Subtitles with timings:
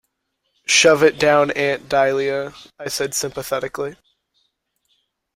[0.65, 3.97] "Shove it down, Aunt Dahlia," I said sympathetically.